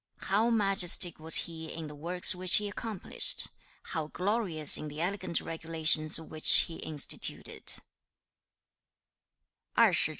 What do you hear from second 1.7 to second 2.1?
in the